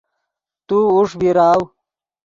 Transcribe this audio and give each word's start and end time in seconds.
تو 0.67 0.77
اوݰ 0.93 1.09
بیراؤ 1.19 1.59